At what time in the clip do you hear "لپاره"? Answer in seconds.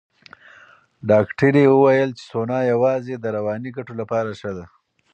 4.01-4.29